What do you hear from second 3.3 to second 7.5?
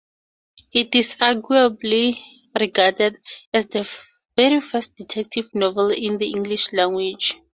as the very first detective novel in the English language.